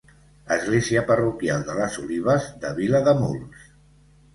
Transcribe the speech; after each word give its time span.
Església 0.55 1.03
parroquial 1.11 1.67
de 1.69 1.77
Les 1.83 2.01
Olives, 2.07 2.51
de 2.67 2.77
Vilademuls. 2.83 3.73